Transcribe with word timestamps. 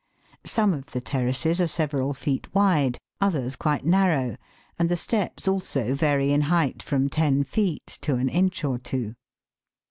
Some 0.47 0.73
of 0.73 0.93
the 0.93 0.99
terraces 0.99 1.61
are 1.61 1.67
several 1.67 2.15
feet 2.15 2.51
wide, 2.55 2.97
others 3.21 3.55
quite 3.55 3.85
narrow, 3.85 4.35
and 4.79 4.89
the 4.89 4.97
steps 4.97 5.47
also 5.47 5.93
vary 5.93 6.31
in 6.31 6.41
height 6.49 6.81
from 6.81 7.07
ten 7.07 7.43
feet 7.43 7.99
to 8.01 8.15
an 8.15 8.27
inch 8.27 8.63
or 8.63 8.79
two. 8.79 9.13